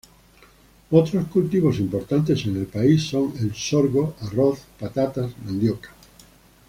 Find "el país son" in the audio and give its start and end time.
2.57-3.35